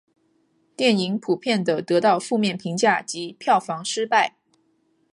[0.75, 4.33] 电影普遍地得到负面评价及票房失败。